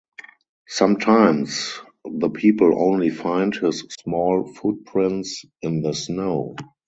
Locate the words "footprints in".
4.51-5.83